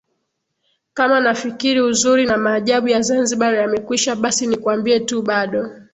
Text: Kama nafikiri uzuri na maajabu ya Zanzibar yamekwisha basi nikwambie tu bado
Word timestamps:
Kama 0.93 1.19
nafikiri 1.19 1.81
uzuri 1.81 2.25
na 2.25 2.37
maajabu 2.37 2.87
ya 2.87 3.01
Zanzibar 3.01 3.55
yamekwisha 3.55 4.15
basi 4.15 4.47
nikwambie 4.47 4.99
tu 4.99 5.21
bado 5.21 5.69